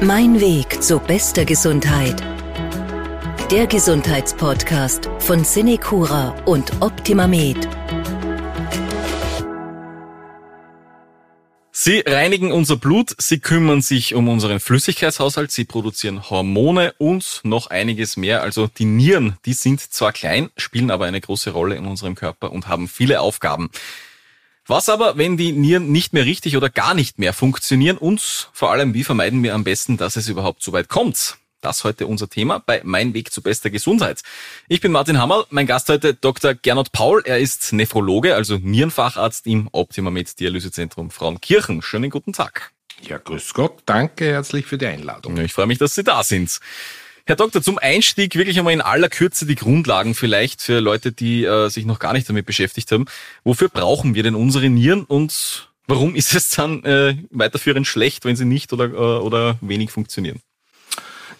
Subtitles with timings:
[0.00, 2.22] Mein Weg zu bester Gesundheit.
[3.50, 7.68] Der Gesundheitspodcast von Cinecura und OptimaMed.
[11.72, 17.66] Sie reinigen unser Blut, sie kümmern sich um unseren Flüssigkeitshaushalt, sie produzieren Hormone und noch
[17.66, 18.42] einiges mehr.
[18.42, 22.52] Also die Nieren, die sind zwar klein, spielen aber eine große Rolle in unserem Körper
[22.52, 23.68] und haben viele Aufgaben.
[24.70, 28.70] Was aber, wenn die Nieren nicht mehr richtig oder gar nicht mehr funktionieren und vor
[28.70, 31.38] allem, wie vermeiden wir am besten, dass es überhaupt so weit kommt?
[31.62, 34.20] Das heute unser Thema bei Mein Weg zu bester Gesundheit.
[34.68, 36.52] Ich bin Martin Hammerl, mein Gast heute Dr.
[36.52, 37.22] Gernot Paul.
[37.24, 41.80] Er ist Nephrologe, also Nierenfacharzt im Optima Med Dialysezentrum Frauenkirchen.
[41.80, 42.72] Schönen guten Tag.
[43.00, 43.78] Ja, grüß Gott.
[43.86, 45.38] Danke herzlich für die Einladung.
[45.38, 46.60] Ich freue mich, dass Sie da sind.
[47.28, 51.44] Herr Doktor, zum Einstieg wirklich einmal in aller Kürze die Grundlagen vielleicht für Leute, die
[51.44, 53.04] äh, sich noch gar nicht damit beschäftigt haben.
[53.44, 58.34] Wofür brauchen wir denn unsere Nieren und warum ist es dann äh, weiterführend schlecht, wenn
[58.34, 60.40] sie nicht oder, äh, oder wenig funktionieren?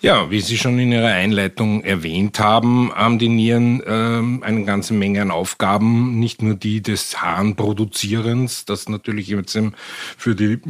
[0.01, 4.95] Ja, wie Sie schon in Ihrer Einleitung erwähnt haben, haben die Nieren ähm, eine ganze
[4.95, 9.59] Menge an Aufgaben, nicht nur die des Harnproduzierens, das natürlich jetzt
[10.17, 10.61] für die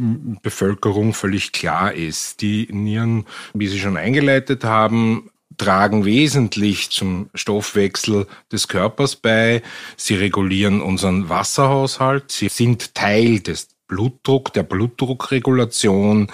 [0.41, 2.41] Bevölkerung völlig klar ist.
[2.41, 9.61] Die Nieren, wie Sie schon eingeleitet haben, tragen wesentlich zum Stoffwechsel des Körpers bei.
[9.95, 12.31] Sie regulieren unseren Wasserhaushalt.
[12.31, 16.31] Sie sind Teil des Blutdruck, der Blutdruckregulation.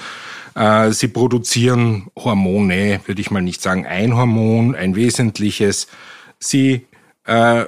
[0.56, 5.88] Äh, sie produzieren Hormone, würde ich mal nicht sagen ein Hormon, ein wesentliches.
[6.40, 6.88] Sie
[7.26, 7.66] äh,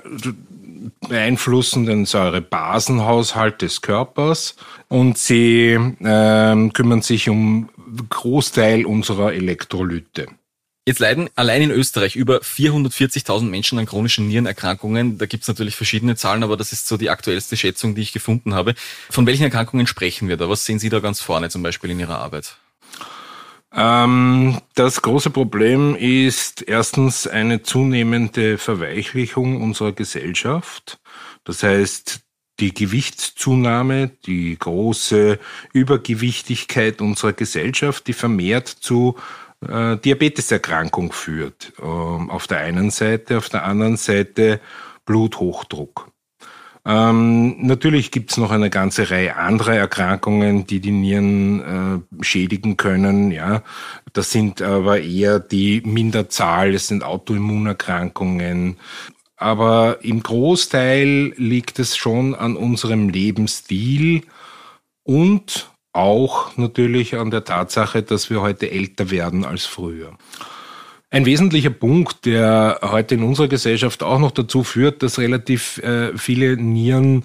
[1.07, 4.55] beeinflussen den Säurebasenhaushalt des Körpers
[4.87, 7.69] und sie äh, kümmern sich um
[8.09, 10.27] Großteil unserer Elektrolyte.
[10.85, 15.17] Jetzt leiden allein in Österreich über 440.000 Menschen an chronischen Nierenerkrankungen.
[15.17, 18.53] Da gibt's natürlich verschiedene Zahlen, aber das ist so die aktuellste Schätzung, die ich gefunden
[18.53, 18.73] habe.
[19.09, 20.47] Von welchen Erkrankungen sprechen wir da?
[20.47, 22.55] Was sehen Sie da ganz vorne zum Beispiel in Ihrer Arbeit?
[23.73, 30.99] Ähm, das große Problem ist erstens eine zunehmende Verweichlichung unserer Gesellschaft.
[31.43, 32.21] Das heißt,
[32.59, 35.37] die Gewichtszunahme, die große
[35.73, 39.15] Übergewichtigkeit unserer Gesellschaft, die vermehrt zu
[39.61, 41.73] äh, Diabeteserkrankung führt.
[41.79, 44.59] Ähm, auf der einen Seite, auf der anderen Seite
[45.05, 46.11] Bluthochdruck.
[46.87, 52.77] Ähm, natürlich gibt es noch eine ganze Reihe anderer Erkrankungen, die die Nieren äh, schädigen
[52.77, 53.31] können.
[53.31, 53.61] Ja,
[54.13, 56.73] das sind aber eher die Minderzahl.
[56.73, 58.77] Es sind Autoimmunerkrankungen.
[59.35, 64.23] Aber im Großteil liegt es schon an unserem Lebensstil
[65.03, 70.13] und auch natürlich an der Tatsache, dass wir heute älter werden als früher.
[71.09, 76.17] Ein wesentlicher Punkt, der heute in unserer Gesellschaft auch noch dazu führt, dass relativ äh,
[76.17, 77.23] viele Nieren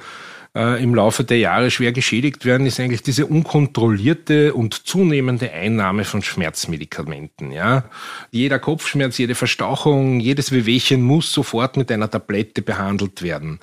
[0.55, 6.05] äh, im Laufe der Jahre schwer geschädigt werden, ist eigentlich diese unkontrollierte und zunehmende Einnahme
[6.05, 7.51] von Schmerzmedikamenten.
[7.51, 7.85] Ja?
[8.31, 13.59] Jeder Kopfschmerz, jede Verstauchung, jedes Wehwehchen muss sofort mit einer Tablette behandelt werden.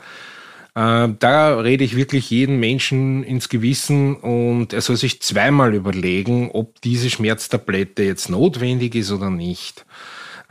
[0.75, 6.51] Äh, da rede ich wirklich jeden Menschen ins Gewissen und er soll sich zweimal überlegen,
[6.51, 9.85] ob diese Schmerztablette jetzt notwendig ist oder nicht.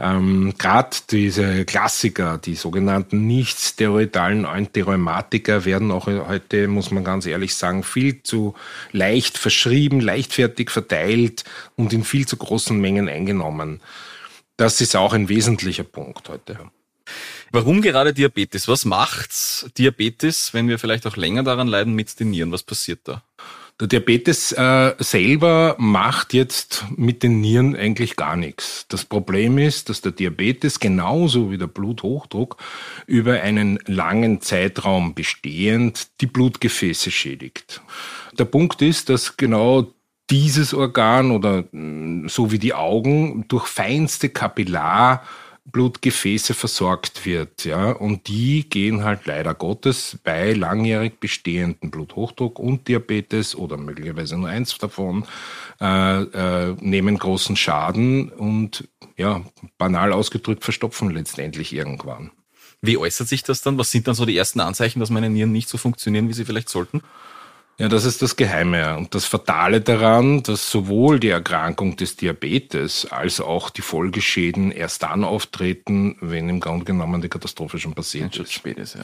[0.00, 7.26] Ähm, Gerade diese Klassiker, die sogenannten nicht steroidalen Antirheumatika werden auch heute, muss man ganz
[7.26, 8.54] ehrlich sagen, viel zu
[8.92, 13.80] leicht verschrieben, leichtfertig verteilt und in viel zu großen Mengen eingenommen.
[14.56, 16.58] Das ist auch ein wesentlicher Punkt heute.
[17.50, 18.68] Warum gerade Diabetes?
[18.68, 19.30] Was macht
[19.78, 22.52] Diabetes, wenn wir vielleicht auch länger daran leiden mit den Nieren?
[22.52, 23.22] Was passiert da?
[23.80, 28.86] Der Diabetes äh, selber macht jetzt mit den Nieren eigentlich gar nichts.
[28.88, 32.56] Das Problem ist, dass der Diabetes genauso wie der Bluthochdruck
[33.06, 37.80] über einen langen Zeitraum bestehend die Blutgefäße schädigt.
[38.36, 39.92] Der Punkt ist, dass genau
[40.28, 41.64] dieses Organ oder
[42.26, 45.22] so wie die Augen durch feinste Kapillar
[45.70, 47.64] Blutgefäße versorgt wird.
[47.64, 47.90] Ja?
[47.90, 54.48] Und die gehen halt leider Gottes bei langjährig bestehenden Bluthochdruck und Diabetes oder möglicherweise nur
[54.48, 55.24] eins davon,
[55.80, 59.42] äh, äh, nehmen großen Schaden und ja,
[59.78, 62.30] banal ausgedrückt verstopfen letztendlich irgendwann.
[62.80, 63.76] Wie äußert sich das dann?
[63.78, 66.44] Was sind dann so die ersten Anzeichen, dass meine Nieren nicht so funktionieren, wie sie
[66.44, 67.02] vielleicht sollten?
[67.80, 73.06] Ja, das ist das Geheime und das Fatale daran, dass sowohl die Erkrankung des Diabetes
[73.06, 78.34] als auch die Folgeschäden erst dann auftreten, wenn im Grunde genommen die Katastrophe schon passiert
[78.34, 78.52] ja, ist.
[78.52, 78.96] Spät ist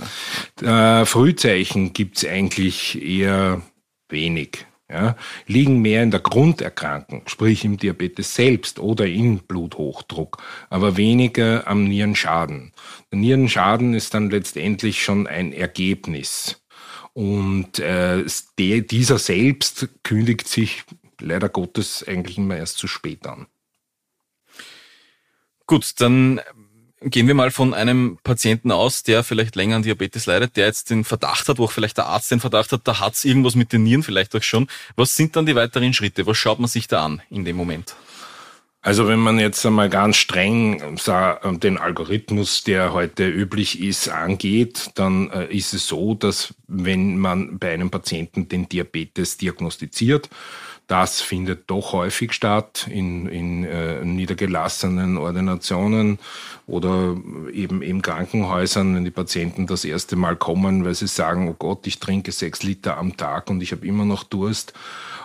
[0.61, 1.01] ja.
[1.01, 3.63] Äh, Frühzeichen gibt's eigentlich eher
[4.09, 4.67] wenig.
[4.91, 5.17] Ja,
[5.47, 11.85] liegen mehr in der Grunderkrankung, sprich im Diabetes selbst oder in Bluthochdruck, aber weniger am
[11.85, 12.73] Nierenschaden.
[13.11, 16.61] Der Nierenschaden ist dann letztendlich schon ein Ergebnis
[17.15, 18.25] und äh,
[18.59, 20.85] der, dieser selbst kündigt sich
[21.21, 23.47] leider Gottes eigentlich immer erst zu spät an.
[25.67, 26.41] Gut, dann
[27.01, 30.91] gehen wir mal von einem Patienten aus, der vielleicht länger an Diabetes leidet, der jetzt
[30.91, 33.55] den Verdacht hat, wo auch vielleicht der Arzt den Verdacht hat, da hat es irgendwas
[33.55, 34.67] mit den Nieren vielleicht auch schon.
[34.97, 36.27] Was sind dann die weiteren Schritte?
[36.27, 37.95] Was schaut man sich da an in dem Moment?
[38.85, 40.99] Also wenn man jetzt einmal ganz streng
[41.63, 47.59] den Algorithmus, der heute üblich ist, angeht, dann äh, ist es so, dass wenn man
[47.59, 50.29] bei einem Patienten den Diabetes diagnostiziert,
[50.87, 56.19] das findet doch häufig statt in, in äh, niedergelassenen Ordinationen
[56.67, 57.17] oder
[57.55, 61.87] eben in Krankenhäusern, wenn die Patienten das erste Mal kommen, weil sie sagen, oh Gott,
[61.87, 64.75] ich trinke sechs Liter am Tag und ich habe immer noch Durst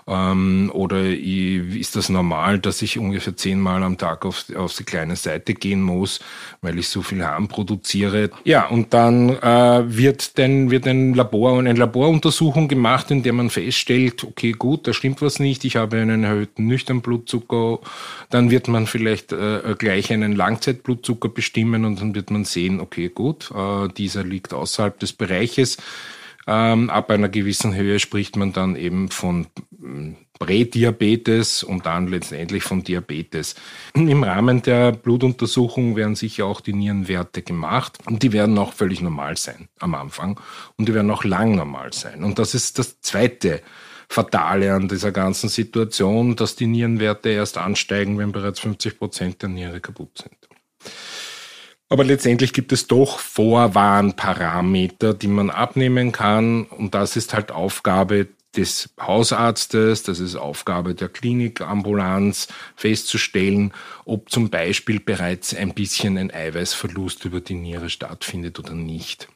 [0.09, 5.15] ähm, oder ist das normal, dass ich ungefähr zehnmal am Tag auf, auf die kleine
[5.15, 6.19] Seite gehen muss,
[6.61, 8.31] weil ich so viel Harm produziere?
[8.43, 13.49] Ja, und dann äh, wird, dann, wird ein Labor, eine Laboruntersuchung gemacht, in der man
[13.49, 17.79] feststellt, okay, gut, da stimmt was nicht, ich habe einen erhöhten nüchtern Blutzucker.
[18.29, 23.09] Dann wird man vielleicht äh, gleich einen Langzeitblutzucker bestimmen und dann wird man sehen, okay,
[23.09, 25.77] gut, äh, dieser liegt außerhalb des Bereiches.
[26.51, 29.45] Ähm, ab einer gewissen Höhe spricht man dann eben von
[29.79, 33.53] hm, Prädiabetes und dann letztendlich von Diabetes.
[33.93, 38.99] Im Rahmen der Blutuntersuchung werden sicher auch die Nierenwerte gemacht und die werden auch völlig
[38.99, 40.39] normal sein am Anfang
[40.75, 42.23] und die werden auch lang normal sein.
[42.23, 43.61] Und das ist das zweite
[44.07, 49.49] Fatale an dieser ganzen Situation, dass die Nierenwerte erst ansteigen, wenn bereits 50 Prozent der
[49.49, 50.49] Niere kaputt sind.
[51.89, 56.65] Aber letztendlich gibt es doch Vorwarnparameter, die man abnehmen kann.
[56.65, 63.73] Und das ist halt Aufgabe des Hausarztes, das ist Aufgabe der Klinikambulanz, festzustellen,
[64.05, 69.27] ob zum Beispiel bereits ein bisschen ein Eiweißverlust über die Niere stattfindet oder nicht.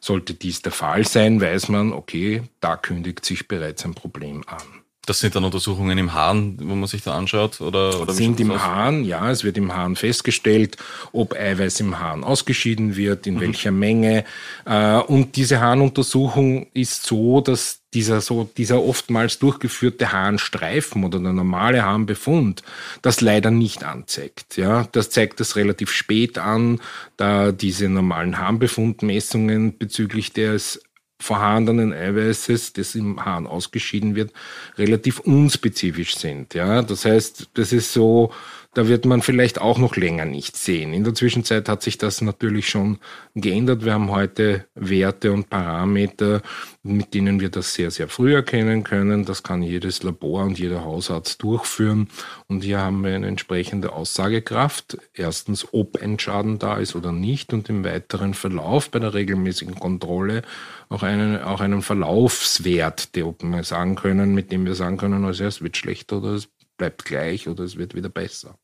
[0.00, 4.82] Sollte dies der Fall sein, weiß man, okay, da kündigt sich bereits ein Problem an.
[5.08, 7.62] Das sind dann Untersuchungen im Hahn, wo man sich da anschaut?
[7.62, 8.60] Oder, oder sind im aus?
[8.60, 10.76] Hahn, ja, es wird im Hahn festgestellt,
[11.12, 13.40] ob Eiweiß im Hahn ausgeschieden wird, in mhm.
[13.40, 14.26] welcher Menge.
[14.66, 21.32] Äh, und diese Harnuntersuchung ist so, dass dieser so, dieser oftmals durchgeführte Harnstreifen oder der
[21.32, 22.62] normale Harnbefund
[23.00, 24.58] das leider nicht anzeigt.
[24.58, 26.80] Ja, das zeigt das relativ spät an,
[27.16, 30.82] da diese normalen Harnbefundmessungen bezüglich des
[31.20, 34.32] vorhandenen Eiweißes, das im Hahn ausgeschieden wird,
[34.76, 36.54] relativ unspezifisch sind.
[36.54, 38.32] Ja, das heißt, das ist so,
[38.74, 40.92] da wird man vielleicht auch noch länger nicht sehen.
[40.92, 42.98] In der Zwischenzeit hat sich das natürlich schon
[43.34, 43.84] geändert.
[43.84, 46.42] Wir haben heute Werte und Parameter,
[46.82, 49.24] mit denen wir das sehr, sehr früh erkennen können.
[49.24, 52.08] Das kann jedes Labor und jeder Hausarzt durchführen.
[52.46, 54.98] Und hier haben wir eine entsprechende Aussagekraft.
[55.14, 59.76] Erstens, ob ein Schaden da ist oder nicht und im weiteren Verlauf bei der regelmäßigen
[59.76, 60.42] Kontrolle
[60.90, 65.44] auch einen, auch einen Verlaufswert, der wir sagen können, mit dem wir sagen können, also
[65.44, 68.58] es wird schlechter oder es bleibt gleich oder es wird wieder besser.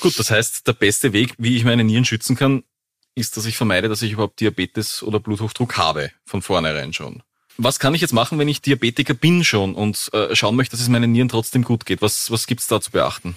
[0.00, 2.62] Gut, das heißt, der beste Weg, wie ich meine Nieren schützen kann,
[3.14, 7.22] ist, dass ich vermeide, dass ich überhaupt Diabetes oder Bluthochdruck habe, von vornherein schon.
[7.56, 10.80] Was kann ich jetzt machen, wenn ich Diabetiker bin schon und äh, schauen möchte, dass
[10.80, 12.02] es meinen Nieren trotzdem gut geht?
[12.02, 13.36] Was, was gibt's da zu beachten?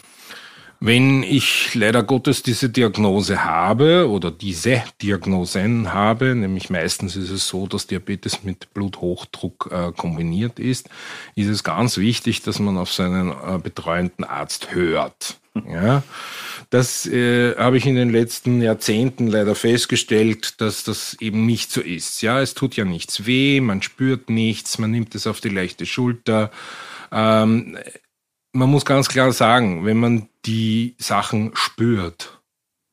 [0.83, 7.47] Wenn ich leider Gottes diese Diagnose habe oder diese Diagnosen habe, nämlich meistens ist es
[7.47, 10.89] so, dass Diabetes mit Bluthochdruck äh, kombiniert ist,
[11.35, 15.39] ist es ganz wichtig, dass man auf seinen äh, betreuenden Arzt hört.
[15.71, 16.01] Ja,
[16.71, 21.81] das äh, habe ich in den letzten Jahrzehnten leider festgestellt, dass das eben nicht so
[21.81, 22.23] ist.
[22.23, 25.85] Ja, es tut ja nichts weh, man spürt nichts, man nimmt es auf die leichte
[25.85, 26.49] Schulter.
[27.11, 27.77] Ähm,
[28.53, 32.41] man muss ganz klar sagen, wenn man die Sachen spürt,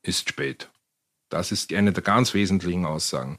[0.03, 0.69] ist spät.
[1.29, 3.37] Das ist eine der ganz wesentlichen Aussagen.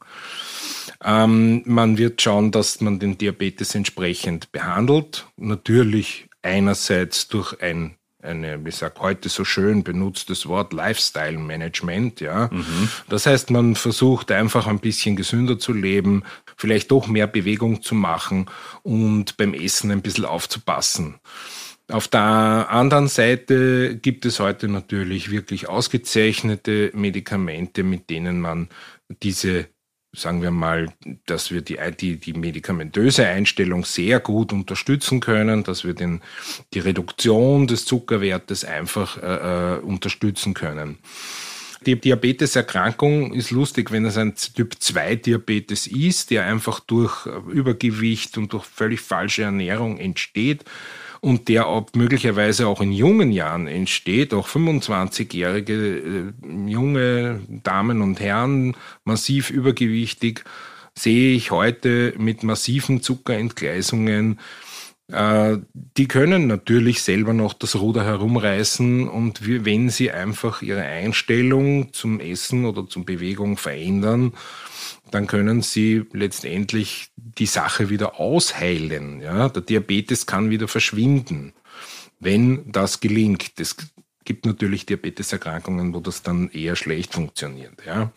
[1.03, 5.27] Ähm, man wird schauen, dass man den Diabetes entsprechend behandelt.
[5.37, 12.49] Natürlich einerseits durch ein eine, wie sagt heute so schön benutztes Wort Lifestyle Management, ja.
[12.53, 12.89] Mhm.
[13.09, 16.25] Das heißt, man versucht einfach ein bisschen gesünder zu leben,
[16.57, 18.47] vielleicht doch mehr Bewegung zu machen
[18.83, 21.19] und beim Essen ein bisschen aufzupassen.
[21.91, 28.69] Auf der anderen Seite gibt es heute natürlich wirklich ausgezeichnete Medikamente, mit denen man
[29.23, 29.67] diese
[30.13, 30.89] sagen wir mal,
[31.27, 36.21] dass wir die, die, die medikamentöse Einstellung sehr gut unterstützen können, dass wir den,
[36.75, 40.99] die Reduktion des Zuckerwertes einfach äh, äh unterstützen können.
[41.87, 48.37] Die Diabeteserkrankung ist lustig, wenn es ein Typ 2 Diabetes ist, der einfach durch Übergewicht
[48.37, 50.65] und durch völlig falsche Ernährung entsteht
[51.21, 56.33] und der auch möglicherweise auch in jungen Jahren entsteht, auch 25-jährige äh,
[56.67, 60.45] junge Damen und Herren, massiv übergewichtig,
[60.95, 64.41] sehe ich heute mit massiven Zuckerentgleisungen.
[65.13, 71.93] Äh, die können natürlich selber noch das Ruder herumreißen und wenn sie einfach ihre Einstellung
[71.93, 74.33] zum Essen oder zum Bewegung verändern,
[75.11, 79.21] dann können sie letztendlich die Sache wieder ausheilen.
[79.21, 79.49] Ja?
[79.49, 81.53] Der Diabetes kann wieder verschwinden,
[82.19, 83.53] wenn das gelingt.
[83.59, 83.77] Es
[84.25, 87.85] gibt natürlich Diabeteserkrankungen, wo das dann eher schlecht funktioniert.
[87.87, 88.13] Ja?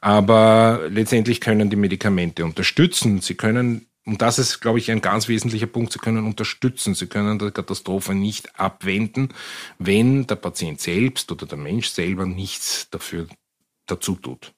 [0.00, 3.20] Aber letztendlich können die Medikamente unterstützen.
[3.20, 5.92] Sie können und das ist, glaube ich, ein ganz wesentlicher Punkt.
[5.92, 6.94] Sie können unterstützen.
[6.94, 9.30] Sie können die Katastrophe nicht abwenden,
[9.78, 13.26] wenn der Patient selbst oder der Mensch selber nichts dafür
[13.86, 14.53] dazu tut.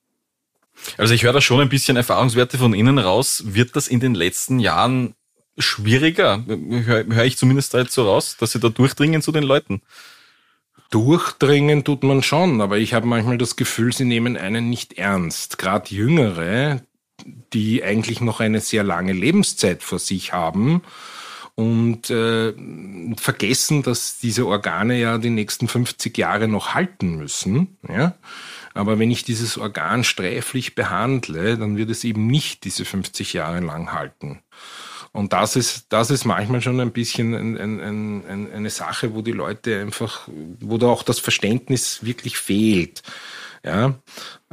[0.97, 3.42] Also ich höre da schon ein bisschen Erfahrungswerte von Ihnen raus.
[3.47, 5.14] Wird das in den letzten Jahren
[5.59, 6.45] schwieriger?
[6.47, 9.83] Höre hör ich zumindest da jetzt so raus, dass Sie da durchdringen zu den Leuten?
[10.90, 15.59] Durchdringen tut man schon, aber ich habe manchmal das Gefühl, sie nehmen einen nicht ernst.
[15.59, 16.80] Gerade Jüngere,
[17.52, 20.83] die eigentlich noch eine sehr lange Lebenszeit vor sich haben
[21.56, 22.52] und äh,
[23.16, 27.78] vergessen, dass diese Organe ja die nächsten 50 Jahre noch halten müssen.
[27.88, 28.14] Ja?
[28.76, 33.61] Aber wenn ich dieses Organ sträflich behandle, dann wird es eben nicht diese 50 Jahre
[33.61, 34.40] lang halten.
[35.12, 39.23] Und das ist, das ist manchmal schon ein bisschen ein, ein, ein, eine Sache, wo
[39.23, 40.28] die Leute einfach,
[40.61, 43.02] wo da auch das Verständnis wirklich fehlt.
[43.64, 43.95] Ja,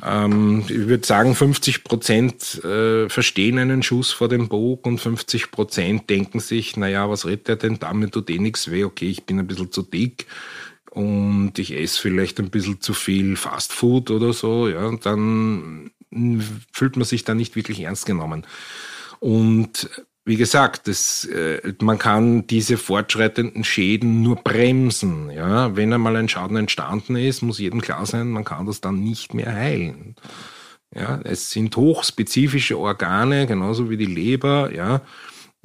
[0.01, 5.51] ähm, ich würde sagen, 50 Prozent äh, verstehen einen Schuss vor dem Bug und 50
[5.51, 9.25] Prozent denken sich, naja, was redet er denn damit, tut eh nichts weh, okay, ich
[9.25, 10.25] bin ein bisschen zu dick
[10.93, 15.89] und ich esse vielleicht ein bisschen zu viel Fastfood oder so, ja, dann
[16.71, 18.45] fühlt man sich da nicht wirklich ernst genommen.
[19.19, 19.89] Und
[20.25, 25.31] wie gesagt, das, äh, man kann diese fortschreitenden Schäden nur bremsen.
[25.31, 25.75] Ja?
[25.75, 29.33] Wenn einmal ein Schaden entstanden ist, muss jedem klar sein, man kann das dann nicht
[29.33, 30.15] mehr heilen.
[30.93, 31.19] Ja?
[31.23, 34.71] Es sind hochspezifische Organe, genauso wie die Leber.
[34.71, 35.01] Ja?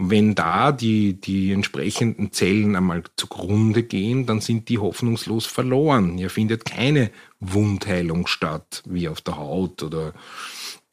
[0.01, 6.17] Wenn da die, die entsprechenden Zellen einmal zugrunde gehen, dann sind die hoffnungslos verloren.
[6.17, 10.15] Hier findet keine Wundheilung statt, wie auf der Haut oder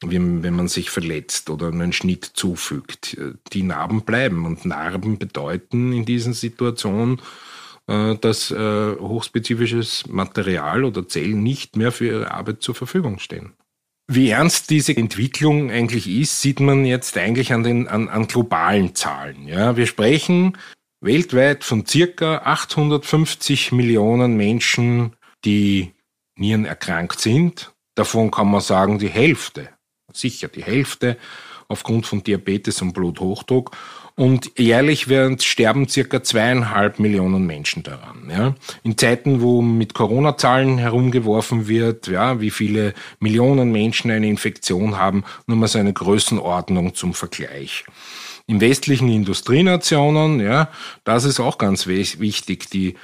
[0.02, 3.16] wenn, wenn man sich verletzt oder einen Schnitt zufügt.
[3.52, 7.22] Die Narben bleiben und Narben bedeuten in diesen Situationen,
[7.86, 13.52] äh, dass äh, hochspezifisches Material oder Zellen nicht mehr für ihre Arbeit zur Verfügung stehen.
[14.08, 18.94] Wie ernst diese Entwicklung eigentlich ist, sieht man jetzt eigentlich an den an, an globalen
[18.94, 19.48] Zahlen.
[19.48, 20.56] Ja, wir sprechen
[21.00, 25.92] weltweit von circa 850 Millionen Menschen, die
[26.36, 27.74] nierenerkrankt sind.
[27.94, 29.70] Davon kann man sagen, die Hälfte
[30.16, 31.16] sicher die Hälfte
[31.68, 33.76] aufgrund von Diabetes und Bluthochdruck.
[34.18, 38.30] Und jährlich werden, sterben circa zweieinhalb Millionen Menschen daran.
[38.30, 38.54] Ja.
[38.82, 45.24] In Zeiten, wo mit Corona-Zahlen herumgeworfen wird, ja, wie viele Millionen Menschen eine Infektion haben,
[45.46, 47.84] nur mal so eine Größenordnung zum Vergleich.
[48.46, 50.70] In westlichen Industrienationen, ja,
[51.04, 52.70] das ist auch ganz wichtig.
[52.70, 52.94] Die,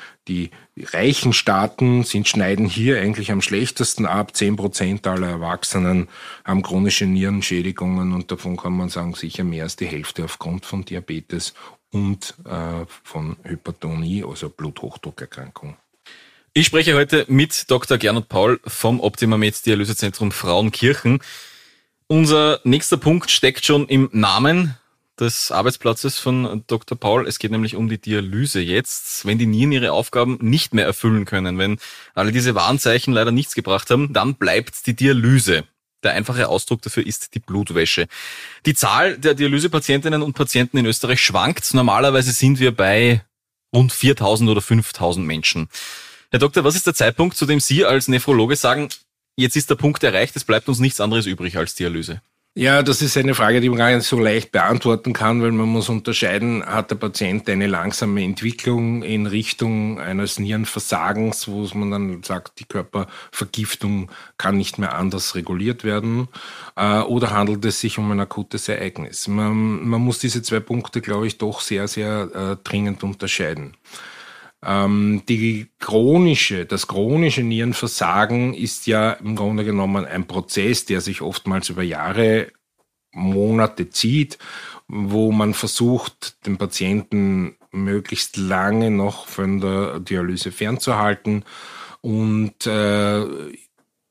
[0.81, 4.35] reichen Staaten sind, schneiden hier eigentlich am schlechtesten ab.
[4.35, 6.09] Zehn Prozent aller Erwachsenen
[6.45, 10.85] haben chronische Nierenschädigungen und davon kann man sagen, sicher mehr als die Hälfte aufgrund von
[10.85, 11.55] Diabetes
[11.91, 15.77] und äh, von Hypertonie, also Bluthochdruckerkrankung.
[16.55, 17.99] Ich spreche heute mit Dr.
[17.99, 21.21] Gernot Paul vom Optimamed Dialysezentrum Frauenkirchen.
[22.07, 24.77] Unser nächster Punkt steckt schon im Namen
[25.23, 26.99] des Arbeitsplatzes von Dr.
[26.99, 27.27] Paul.
[27.27, 29.25] Es geht nämlich um die Dialyse jetzt.
[29.25, 31.79] Wenn die Nieren ihre Aufgaben nicht mehr erfüllen können, wenn
[32.15, 35.65] alle diese Warnzeichen leider nichts gebracht haben, dann bleibt die Dialyse.
[36.03, 38.09] Der einfache Ausdruck dafür ist die Blutwäsche.
[38.67, 41.73] Die Zahl der Dialysepatientinnen und Patienten in Österreich schwankt.
[41.75, 43.25] Normalerweise sind wir bei
[43.75, 45.69] rund 4000 oder 5000 Menschen.
[46.31, 48.89] Herr Doktor, was ist der Zeitpunkt, zu dem Sie als Nephrologe sagen,
[49.37, 52.21] jetzt ist der Punkt erreicht, es bleibt uns nichts anderes übrig als Dialyse?
[52.55, 55.71] Ja, das ist eine Frage, die man gar nicht so leicht beantworten kann, weil man
[55.71, 62.23] muss unterscheiden, hat der Patient eine langsame Entwicklung in Richtung eines Nierenversagens, wo man dann
[62.23, 66.29] sagt, die Körpervergiftung kann nicht mehr anders reguliert werden,
[66.77, 69.29] äh, oder handelt es sich um ein akutes Ereignis?
[69.29, 73.79] Man, man muss diese zwei Punkte, glaube ich, doch sehr, sehr äh, dringend unterscheiden.
[74.65, 81.21] Ähm, die chronische, das chronische Nierenversagen ist ja im Grunde genommen ein Prozess, der sich
[81.21, 82.53] oftmals über Jahre,
[83.15, 84.39] Monate zieht,
[84.89, 91.45] wo man versucht, den Patienten möglichst lange noch von der Dialyse fernzuhalten
[92.01, 93.25] und äh,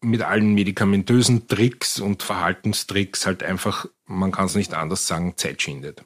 [0.02, 5.62] mit allen medikamentösen Tricks und Verhaltenstricks halt einfach, man kann es nicht anders sagen, Zeit
[5.62, 6.04] schindet.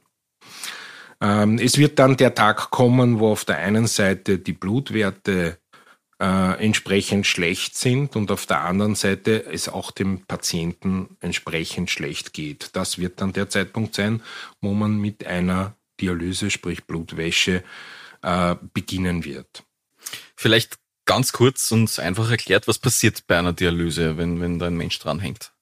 [1.25, 5.57] Ähm, es wird dann der Tag kommen, wo auf der einen Seite die Blutwerte
[6.21, 12.33] äh, entsprechend schlecht sind und auf der anderen Seite es auch dem Patienten entsprechend schlecht
[12.33, 12.69] geht.
[12.73, 14.21] Das wird dann der Zeitpunkt sein,
[14.61, 17.63] wo man mit einer Dialyse, sprich Blutwäsche,
[18.21, 19.63] äh, beginnen wird.
[20.35, 24.77] Vielleicht ganz kurz und einfach erklärt, was passiert bei einer Dialyse, wenn, wenn da ein
[24.77, 25.53] Mensch dranhängt?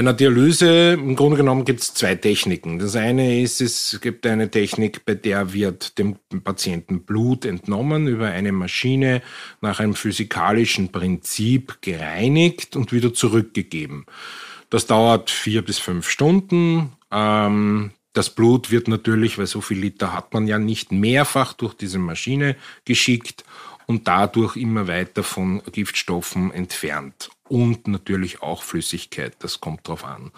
[0.00, 2.78] Bei einer Dialyse, im Grunde genommen, gibt es zwei Techniken.
[2.78, 8.28] Das eine ist, es gibt eine Technik, bei der wird dem Patienten Blut entnommen über
[8.28, 9.20] eine Maschine
[9.60, 14.06] nach einem physikalischen Prinzip gereinigt und wieder zurückgegeben.
[14.70, 16.94] Das dauert vier bis fünf Stunden.
[17.12, 21.74] Ähm, das Blut wird natürlich, weil so viel Liter hat man ja nicht mehrfach durch
[21.74, 23.44] diese Maschine geschickt
[23.84, 27.28] und dadurch immer weiter von Giftstoffen entfernt.
[27.50, 30.30] Und natürlich auch Flüssigkeit, das kommt drauf an.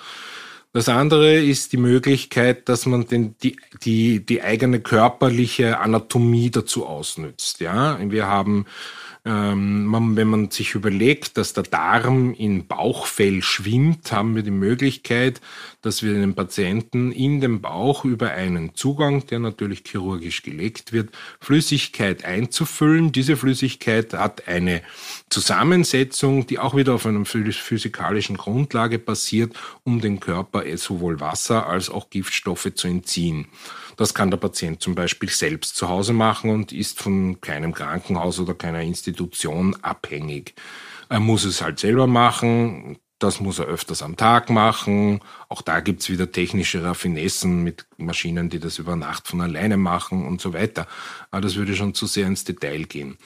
[0.72, 6.86] Das andere ist die Möglichkeit, dass man den, die, die, die eigene körperliche Anatomie dazu
[6.86, 7.60] ausnützt.
[7.60, 8.64] Ja, wir haben
[9.24, 14.50] ähm, man, wenn man sich überlegt, dass der Darm in Bauchfell schwimmt, haben wir die
[14.50, 15.40] Möglichkeit,
[15.80, 21.10] dass wir den Patienten in den Bauch über einen Zugang, der natürlich chirurgisch gelegt wird,
[21.40, 23.12] Flüssigkeit einzufüllen.
[23.12, 24.82] Diese Flüssigkeit hat eine
[25.30, 31.90] Zusammensetzung, die auch wieder auf einer physikalischen Grundlage basiert, um den Körper sowohl Wasser als
[31.90, 33.46] auch Giftstoffe zu entziehen.
[33.96, 38.38] Das kann der Patient zum Beispiel selbst zu Hause machen und ist von keinem Krankenhaus
[38.40, 40.54] oder keiner Institution abhängig.
[41.08, 42.98] Er muss es halt selber machen.
[43.18, 45.20] Das muss er öfters am Tag machen.
[45.48, 50.26] Auch da gibt's wieder technische Raffinessen mit Maschinen, die das über Nacht von alleine machen
[50.26, 50.88] und so weiter.
[51.30, 53.16] Aber das würde schon zu sehr ins Detail gehen.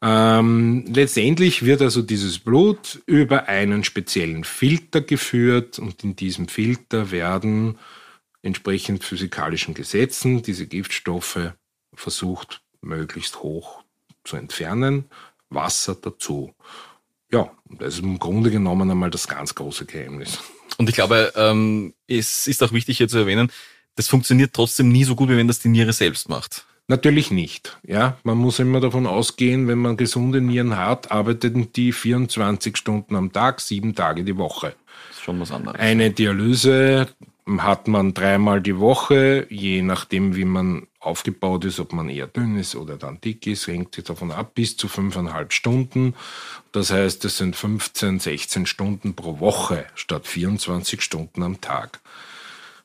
[0.00, 7.10] Ähm, letztendlich wird also dieses Blut über einen speziellen Filter geführt und in diesem Filter
[7.10, 7.78] werden
[8.44, 11.52] entsprechend physikalischen Gesetzen diese Giftstoffe
[11.94, 13.82] versucht möglichst hoch
[14.22, 15.06] zu entfernen,
[15.48, 16.54] Wasser dazu.
[17.32, 20.38] Ja, das ist im Grunde genommen einmal das ganz große Geheimnis.
[20.76, 23.50] Und ich glaube, ähm, es ist auch wichtig hier zu erwähnen,
[23.96, 26.66] das funktioniert trotzdem nie so gut, wie wenn das die Niere selbst macht.
[26.86, 27.78] Natürlich nicht.
[27.82, 33.16] Ja, man muss immer davon ausgehen, wenn man gesunde Nieren hat, arbeiten die 24 Stunden
[33.16, 34.74] am Tag, sieben Tage die Woche.
[35.08, 35.80] Das ist schon was anderes.
[35.80, 37.08] Eine Dialyse
[37.58, 42.56] hat man dreimal die Woche, je nachdem, wie man aufgebaut ist, ob man eher dünn
[42.58, 46.14] ist oder dann dick ist, hängt sich davon ab, bis zu fünfeinhalb Stunden.
[46.72, 52.00] Das heißt, es sind 15, 16 Stunden pro Woche statt 24 Stunden am Tag.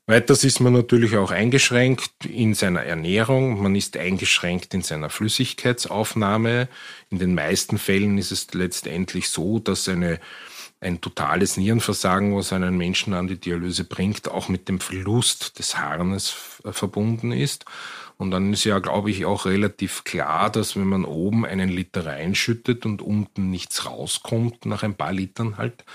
[0.07, 3.61] Weiters ist man natürlich auch eingeschränkt in seiner Ernährung.
[3.61, 6.67] Man ist eingeschränkt in seiner Flüssigkeitsaufnahme.
[7.11, 10.19] In den meisten Fällen ist es letztendlich so, dass eine
[10.81, 15.77] ein totales Nierenversagen, was einen Menschen an die Dialyse bringt, auch mit dem Verlust des
[15.77, 16.29] Harnes
[16.71, 17.65] verbunden ist.
[18.17, 22.05] Und dann ist ja, glaube ich, auch relativ klar, dass wenn man oben einen Liter
[22.05, 25.85] reinschüttet und unten nichts rauskommt, nach ein paar Litern halt,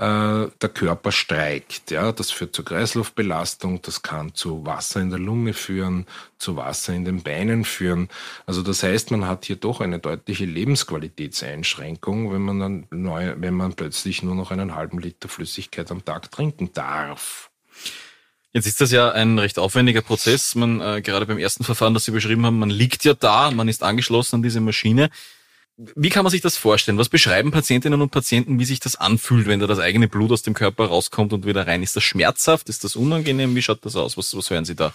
[0.00, 1.90] der Körper streikt.
[1.90, 6.06] Ja, das führt zur Kreislaufbelastung, das kann zu Wasser in der Lunge führen,
[6.38, 8.08] zu Wasser in den Beinen führen.
[8.46, 13.52] Also das heißt, man hat hier doch eine deutliche Lebensqualitätseinschränkung, wenn man dann neu, wenn
[13.52, 17.50] man plötzlich nur noch einen halben Liter Flüssigkeit am Tag trinken darf.
[18.52, 20.54] Jetzt ist das ja ein recht aufwendiger Prozess.
[20.54, 23.68] Man äh, gerade beim ersten Verfahren, das Sie beschrieben haben, man liegt ja da, man
[23.68, 25.10] ist angeschlossen an diese Maschine.
[25.94, 26.98] Wie kann man sich das vorstellen?
[26.98, 30.42] Was beschreiben Patientinnen und Patienten, wie sich das anfühlt, wenn da das eigene Blut aus
[30.42, 31.82] dem Körper rauskommt und wieder rein?
[31.82, 32.68] Ist das schmerzhaft?
[32.68, 33.54] Ist das unangenehm?
[33.54, 34.18] Wie schaut das aus?
[34.18, 34.92] Was, was hören Sie da?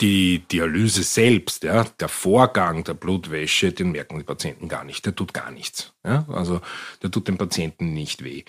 [0.00, 5.06] Die Dialyse selbst, ja, der Vorgang der Blutwäsche, den merken die Patienten gar nicht.
[5.06, 5.92] Der tut gar nichts.
[6.04, 6.26] Ja?
[6.28, 6.60] Also
[7.02, 8.42] der tut dem Patienten nicht weh.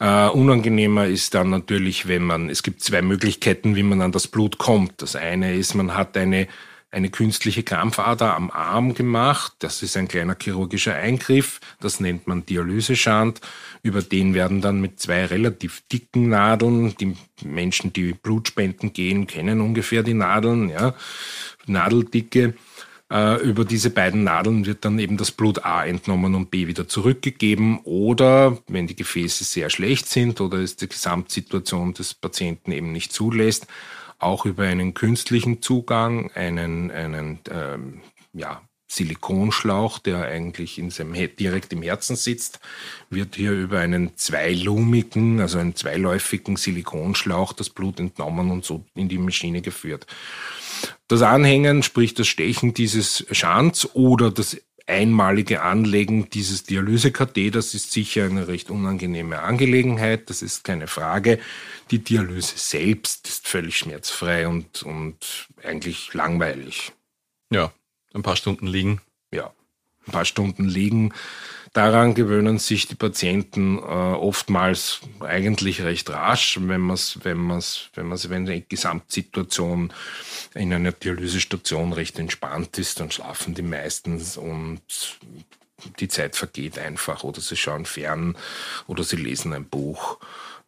[0.00, 4.28] Uh, unangenehmer ist dann natürlich, wenn man, es gibt zwei Möglichkeiten, wie man an das
[4.28, 5.02] Blut kommt.
[5.02, 6.46] Das eine ist, man hat eine
[6.90, 9.52] eine künstliche Krampfader am Arm gemacht.
[9.58, 11.60] Das ist ein kleiner chirurgischer Eingriff.
[11.80, 13.40] Das nennt man Dialyseschand.
[13.82, 19.60] Über den werden dann mit zwei relativ dicken Nadeln, die Menschen, die Blutspenden gehen, kennen
[19.60, 20.94] ungefähr die Nadeln, ja,
[21.66, 22.54] Nadeldicke.
[23.10, 26.88] Äh, über diese beiden Nadeln wird dann eben das Blut A entnommen und B wieder
[26.88, 27.80] zurückgegeben.
[27.84, 33.12] Oder wenn die Gefäße sehr schlecht sind oder es die Gesamtsituation des Patienten eben nicht
[33.12, 33.66] zulässt,
[34.18, 38.00] auch über einen künstlichen Zugang, einen, einen ähm,
[38.32, 42.58] ja, Silikonschlauch, der eigentlich in seinem, direkt im Herzen sitzt,
[43.10, 49.08] wird hier über einen zweilumigen, also einen zweiläufigen Silikonschlauch das Blut entnommen und so in
[49.08, 50.06] die Maschine geführt.
[51.06, 54.56] Das Anhängen, sprich das Stechen dieses Schanz oder das
[54.88, 61.38] einmalige Anlegen dieses Dialysekatheders ist sicher eine recht unangenehme Angelegenheit, das ist keine Frage.
[61.90, 66.92] Die Dialyse selbst ist völlig schmerzfrei und, und eigentlich langweilig.
[67.50, 67.72] Ja,
[68.14, 69.00] ein paar Stunden liegen.
[69.32, 69.52] Ja,
[70.06, 71.12] ein paar Stunden liegen.
[71.78, 77.58] Daran gewöhnen sich die Patienten äh, oftmals eigentlich recht rasch, wenn man es, wenn man
[77.58, 79.92] es, wenn man wenn die Gesamtsituation
[80.54, 84.80] in einer Dialysestation recht entspannt ist, dann schlafen die meistens und
[86.00, 88.36] die Zeit vergeht einfach oder sie schauen fern
[88.88, 90.18] oder sie lesen ein Buch.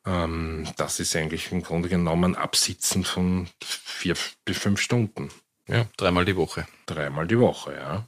[0.06, 5.30] Ähm, das ist eigentlich im Grunde genommen Absitzen von vier bis fünf Stunden.
[5.66, 6.68] Ja, dreimal die Woche.
[6.86, 8.06] Dreimal die Woche, ja.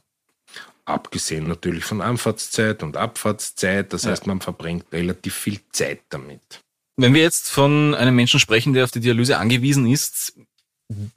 [0.85, 3.93] Abgesehen natürlich von Anfahrtszeit und Abfahrtszeit.
[3.93, 4.11] Das ja.
[4.11, 6.61] heißt, man verbringt relativ viel Zeit damit.
[6.97, 10.33] Wenn wir jetzt von einem Menschen sprechen, der auf die Dialyse angewiesen ist,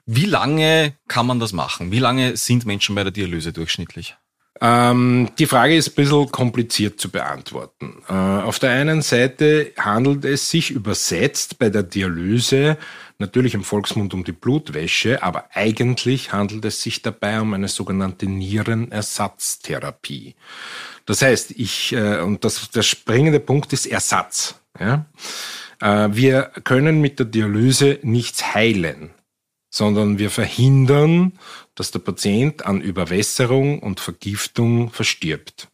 [0.06, 1.90] wie lange kann man das machen?
[1.90, 4.16] Wie lange sind Menschen bei der Dialyse durchschnittlich?
[4.60, 8.02] Ähm, die Frage ist ein bisschen kompliziert zu beantworten.
[8.08, 12.78] Äh, auf der einen Seite handelt es sich übersetzt bei der Dialyse
[13.18, 18.26] natürlich im Volksmund um die Blutwäsche, aber eigentlich handelt es sich dabei um eine sogenannte
[18.26, 20.34] Nierenersatztherapie.
[21.04, 24.60] Das heißt, ich, äh, und das, der springende Punkt ist Ersatz.
[24.78, 25.06] Ja?
[25.80, 29.10] Äh, wir können mit der Dialyse nichts heilen
[29.76, 31.32] sondern wir verhindern,
[31.74, 35.68] dass der Patient an Überwässerung und Vergiftung verstirbt.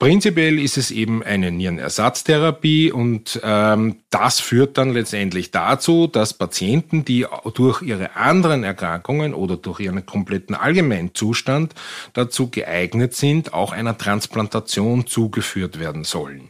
[0.00, 7.04] Prinzipiell ist es eben eine Nierenersatztherapie und ähm, das führt dann letztendlich dazu, dass Patienten,
[7.04, 11.74] die durch ihre anderen Erkrankungen oder durch ihren kompletten Allgemeinzustand
[12.14, 16.48] dazu geeignet sind, auch einer Transplantation zugeführt werden sollen.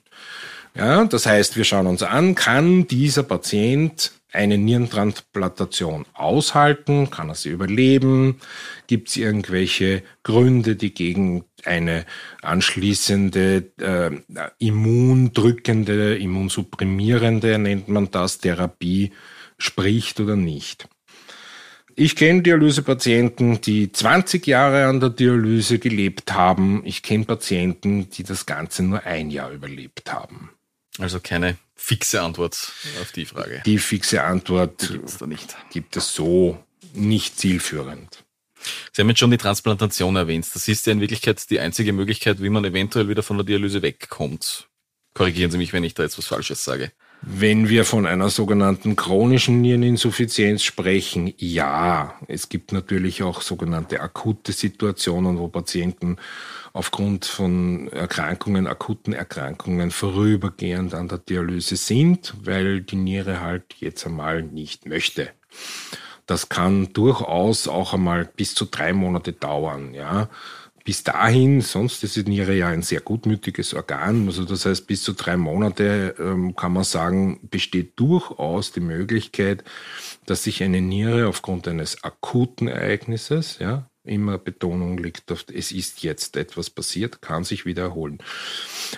[0.77, 7.11] Ja, das heißt, wir schauen uns an, kann dieser Patient eine Nierentransplantation aushalten?
[7.11, 8.41] Kann er sie überleben?
[8.87, 12.07] Gibt es irgendwelche Gründe, die gegen eine
[12.43, 14.11] anschließende äh,
[14.59, 19.13] immundrückende, immunsupprimierende, nennt man das, Therapie
[19.59, 20.89] spricht oder nicht?
[21.97, 26.83] Ich kenne Dialysepatienten, die 20 Jahre an der Dialyse gelebt haben.
[26.87, 30.51] Ich kenne Patienten, die das Ganze nur ein Jahr überlebt haben.
[30.99, 33.63] Also keine fixe Antwort auf die Frage.
[33.65, 35.57] Die fixe Antwort gibt es da nicht.
[35.71, 36.63] Gibt es so
[36.93, 38.25] nicht zielführend.
[38.93, 40.47] Sie haben jetzt schon die Transplantation erwähnt.
[40.55, 43.81] Das ist ja in Wirklichkeit die einzige Möglichkeit, wie man eventuell wieder von der Dialyse
[43.81, 44.69] wegkommt.
[45.15, 46.93] Korrigieren Sie mich, wenn ich da jetzt was Falsches sage.
[47.23, 52.15] Wenn wir von einer sogenannten chronischen Niereninsuffizienz sprechen, ja.
[52.29, 56.17] Es gibt natürlich auch sogenannte akute Situationen, wo Patienten
[56.73, 64.07] aufgrund von Erkrankungen, akuten Erkrankungen vorübergehend an der Dialyse sind, weil die Niere halt jetzt
[64.07, 65.29] einmal nicht möchte.
[66.27, 70.31] Das kann durchaus auch einmal bis zu drei Monate dauern, ja
[70.91, 75.05] bis dahin, sonst ist die Niere ja ein sehr gutmütiges Organ, also das heißt bis
[75.05, 79.63] zu drei Monate ähm, kann man sagen, besteht durchaus die Möglichkeit,
[80.27, 86.03] dass sich eine Niere aufgrund eines akuten Ereignisses, ja, immer Betonung liegt auf, es ist
[86.03, 88.19] jetzt etwas passiert, kann sich wieder erholen.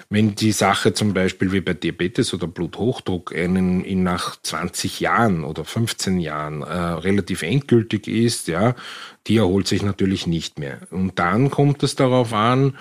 [0.08, 5.44] Wenn die Sache zum Beispiel wie bei Diabetes oder Bluthochdruck einen in nach 20 Jahren
[5.44, 8.74] oder 15 Jahren äh, relativ endgültig ist, ja,
[9.26, 10.80] die erholt sich natürlich nicht mehr.
[10.90, 12.76] Und dann kommt es darauf an,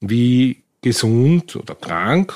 [0.00, 2.32] wie gesund oder krank,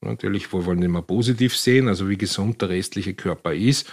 [0.00, 3.90] natürlich, wir wollen immer positiv sehen, also wie gesund der restliche Körper ist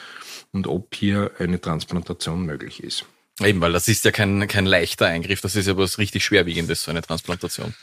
[0.52, 3.06] und ob hier eine Transplantation möglich ist.
[3.44, 6.84] Eben, weil das ist ja kein, kein leichter Eingriff, das ist ja was richtig Schwerwiegendes,
[6.84, 7.74] so eine Transplantation.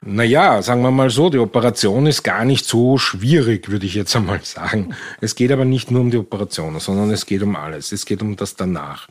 [0.00, 4.14] Naja, sagen wir mal so, die Operation ist gar nicht so schwierig, würde ich jetzt
[4.16, 4.94] einmal sagen.
[5.20, 7.92] Es geht aber nicht nur um die Operation, sondern es geht um alles.
[7.92, 9.08] Es geht um das danach.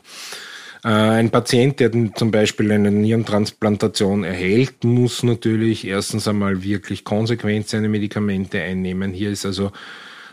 [0.84, 7.68] Äh, ein Patient, der zum Beispiel eine Nierentransplantation erhält, muss natürlich erstens einmal wirklich konsequent
[7.68, 9.12] seine Medikamente einnehmen.
[9.12, 9.72] Hier ist also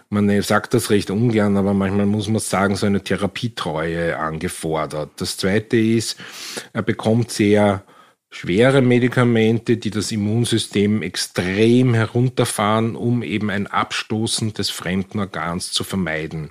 [0.08, 5.10] man sagt das recht ungern, aber manchmal muss man sagen, so eine Therapietreue angefordert.
[5.16, 6.18] Das zweite ist,
[6.72, 7.84] er bekommt sehr
[8.30, 15.84] schwere Medikamente, die das Immunsystem extrem herunterfahren, um eben ein Abstoßen des fremden Organs zu
[15.84, 16.50] vermeiden.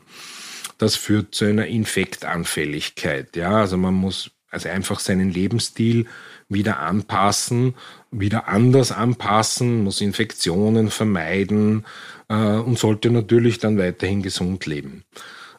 [0.78, 3.36] Das führt zu einer Infektanfälligkeit.
[3.36, 6.06] Ja, also man muss also einfach seinen Lebensstil
[6.48, 7.76] wieder anpassen,
[8.12, 11.86] wieder anders anpassen, muss Infektionen vermeiden,
[12.28, 15.04] und sollte natürlich dann weiterhin gesund leben.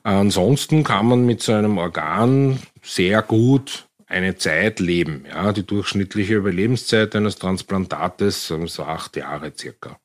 [0.02, 5.24] Ansonsten kann man mit so einem Organ sehr gut eine Zeit leben.
[5.28, 9.98] Ja, die durchschnittliche Überlebenszeit eines Transplantates sind so acht Jahre circa.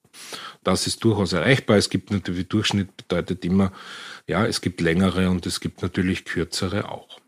[0.63, 1.77] Das ist durchaus erreichbar.
[1.77, 3.71] Es gibt natürlich, Durchschnitt bedeutet immer,
[4.27, 7.18] ja, es gibt längere und es gibt natürlich kürzere auch.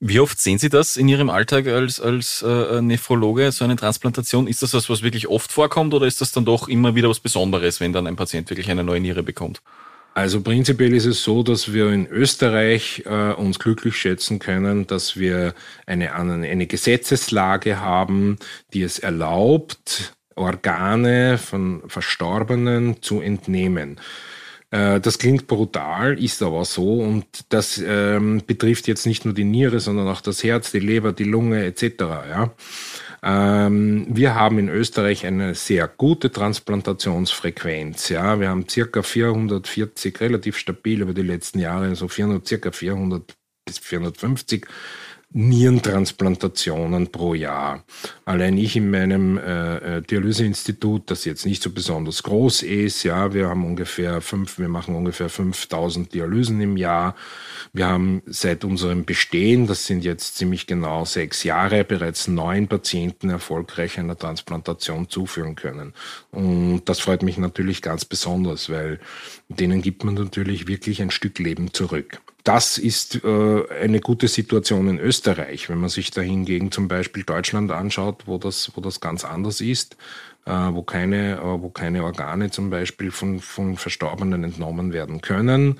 [0.00, 4.46] Wie oft sehen Sie das in Ihrem Alltag als, als äh, Nephrologe, so eine Transplantation?
[4.46, 7.20] Ist das was, was wirklich oft vorkommt oder ist das dann doch immer wieder was
[7.20, 9.62] Besonderes, wenn dann ein Patient wirklich eine neue Niere bekommt?
[10.14, 15.16] Also prinzipiell ist es so, dass wir in Österreich äh, uns glücklich schätzen können, dass
[15.16, 15.54] wir
[15.86, 18.38] eine, eine Gesetzeslage haben,
[18.74, 24.00] die es erlaubt, Organe von Verstorbenen zu entnehmen.
[24.72, 29.44] Äh, das klingt brutal, ist aber so und das ähm, betrifft jetzt nicht nur die
[29.44, 31.84] Niere, sondern auch das Herz, die Leber, die Lunge etc.
[32.00, 32.54] Ja?
[33.22, 38.08] Ähm, wir haben in Österreich eine sehr gute Transplantationsfrequenz.
[38.08, 43.34] Ja, wir haben circa 440 relativ stabil über die letzten Jahre, so 400, circa 400
[43.66, 44.66] bis 450
[45.34, 47.84] Nierentransplantationen pro Jahr.
[48.24, 53.32] Allein ich in meinem äh, äh, Dialyseinstitut, das jetzt nicht so besonders groß ist, ja,
[53.32, 57.16] wir haben ungefähr fünf, wir machen ungefähr 5000 Dialysen im Jahr.
[57.72, 63.30] Wir haben seit unserem Bestehen, das sind jetzt ziemlich genau sechs Jahre, bereits neun Patienten
[63.30, 65.94] erfolgreich einer Transplantation zuführen können.
[66.30, 69.00] Und das freut mich natürlich ganz besonders, weil
[69.48, 72.20] denen gibt man natürlich wirklich ein Stück Leben zurück.
[72.44, 75.68] Das ist äh, eine gute Situation in Österreich.
[75.68, 79.60] Wenn man sich da hingegen zum Beispiel Deutschland anschaut, wo das, wo das ganz anders
[79.60, 79.96] ist,
[80.44, 85.78] äh, wo, keine, äh, wo keine Organe zum Beispiel von, von Verstorbenen entnommen werden können,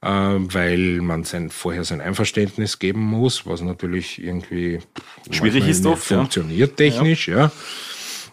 [0.00, 4.78] äh, weil man sein, vorher sein Einverständnis geben muss, was natürlich irgendwie
[5.30, 6.04] schwierig ist oft.
[6.04, 6.90] Funktioniert ja.
[6.90, 7.50] technisch, ja.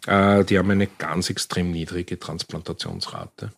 [0.06, 0.40] ja.
[0.40, 3.52] Äh, die haben eine ganz extrem niedrige Transplantationsrate.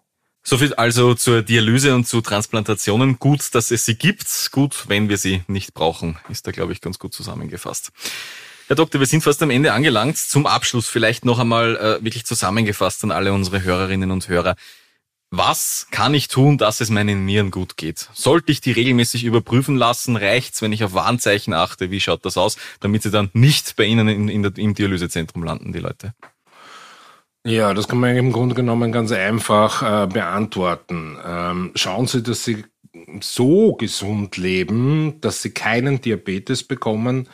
[0.50, 3.20] Soviel also zur Dialyse und zu Transplantationen.
[3.20, 4.30] Gut, dass es sie gibt.
[4.54, 7.92] Gut, wenn wir sie nicht brauchen, ist da, glaube ich, ganz gut zusammengefasst.
[8.68, 10.16] Herr Doktor, wir sind fast am Ende angelangt.
[10.16, 14.56] Zum Abschluss vielleicht noch einmal äh, wirklich zusammengefasst an alle unsere Hörerinnen und Hörer.
[15.32, 18.08] Was kann ich tun, dass es meinen Nieren gut geht?
[18.14, 20.16] Sollte ich die regelmäßig überprüfen lassen?
[20.16, 21.92] Reicht's, wenn ich auf Warnzeichen achte?
[21.92, 25.44] Wie schaut das aus, damit sie dann nicht bei Ihnen in, in der, im Dialysezentrum
[25.44, 26.14] landen, die Leute?
[27.48, 31.18] Ja, das kann man im Grunde genommen ganz einfach äh, beantworten.
[31.26, 32.66] Ähm, schauen Sie, dass Sie
[33.22, 37.30] so gesund leben, dass Sie keinen Diabetes bekommen.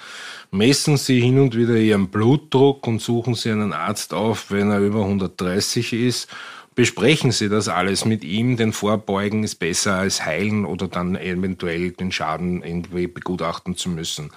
[0.51, 4.81] Messen Sie hin und wieder Ihren Blutdruck und suchen Sie einen Arzt auf, wenn er
[4.81, 6.27] über 130 ist.
[6.75, 11.89] Besprechen Sie das alles mit ihm, denn Vorbeugen ist besser als heilen oder dann eventuell
[11.89, 14.29] den Schaden irgendwie begutachten zu müssen.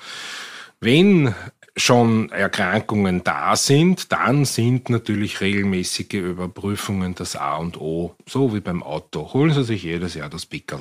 [0.81, 1.35] Wenn
[1.77, 8.61] schon Erkrankungen da sind, dann sind natürlich regelmäßige Überprüfungen das A und O, so wie
[8.61, 9.33] beim Auto.
[9.35, 10.81] Holen Sie sich jedes Jahr das Pickel.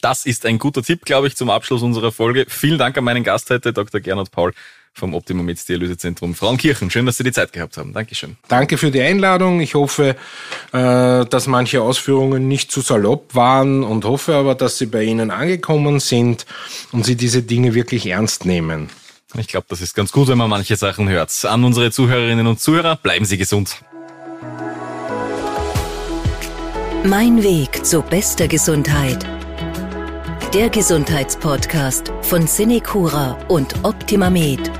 [0.00, 2.46] Das ist ein guter Tipp, glaube ich, zum Abschluss unserer Folge.
[2.48, 4.00] Vielen Dank an meinen Gast heute, Dr.
[4.00, 4.52] Gernot Paul
[4.92, 6.90] vom Optimum Med Dialysezentrum Frauenkirchen.
[6.90, 7.92] Schön, dass Sie die Zeit gehabt haben.
[7.92, 8.36] Dankeschön.
[8.48, 9.60] Danke für die Einladung.
[9.60, 10.16] Ich hoffe,
[10.72, 15.30] äh, dass manche Ausführungen nicht zu salopp waren und hoffe aber, dass sie bei Ihnen
[15.30, 16.46] angekommen sind
[16.92, 18.90] und Sie diese Dinge wirklich ernst nehmen.
[19.36, 21.44] Ich glaube, das ist ganz gut, wenn man manche Sachen hört.
[21.44, 23.82] An unsere Zuhörerinnen und Zuhörer, bleiben Sie gesund.
[27.04, 29.24] Mein Weg zu bester Gesundheit.
[30.52, 34.70] Der Gesundheitspodcast von Cinecura und Optimamed.